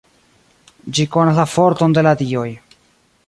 [0.99, 2.49] Ĝi konas la forton de la Dioj.